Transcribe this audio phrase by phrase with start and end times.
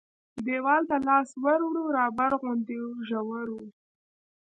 [0.45, 3.57] دیوال ته لاس ور ووړ رابر غوندې و ژور و.